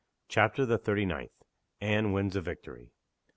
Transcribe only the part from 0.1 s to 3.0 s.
CHAPTER THE THIRTY NINTH. ANNE WINS A VICTORY.